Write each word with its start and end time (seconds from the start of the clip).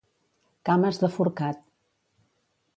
Cames 0.69 0.99
de 1.05 1.11
forcat. 1.19 1.63